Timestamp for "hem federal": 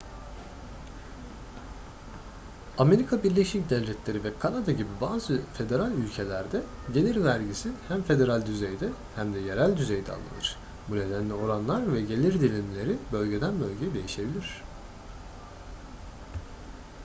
7.87-8.45